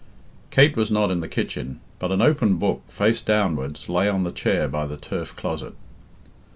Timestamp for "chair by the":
4.31-4.97